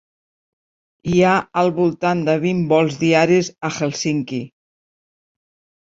Hi 1.11 1.21
ha 1.23 1.33
al 1.63 1.69
voltant 1.81 2.25
de 2.31 2.37
vint 2.47 2.65
vols 2.73 2.99
diaris 3.05 3.55
a 3.71 3.75
Hèlsinki. 3.79 4.45